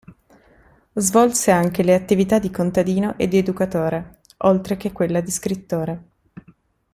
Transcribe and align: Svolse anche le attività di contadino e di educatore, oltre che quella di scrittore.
Svolse 0.95 1.51
anche 1.51 1.83
le 1.83 1.93
attività 1.93 2.39
di 2.39 2.49
contadino 2.49 3.19
e 3.19 3.27
di 3.27 3.37
educatore, 3.37 4.21
oltre 4.37 4.75
che 4.75 4.91
quella 4.91 5.21
di 5.21 5.29
scrittore. 5.29 6.03